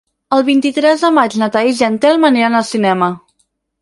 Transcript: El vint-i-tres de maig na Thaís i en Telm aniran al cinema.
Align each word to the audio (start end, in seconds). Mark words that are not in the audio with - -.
El 0.37 0.39
vint-i-tres 0.45 1.03
de 1.07 1.11
maig 1.17 1.35
na 1.41 1.49
Thaís 1.57 1.83
i 1.83 1.85
en 1.89 1.99
Telm 2.07 2.29
aniran 2.31 2.59
al 2.61 2.67
cinema. 2.71 3.11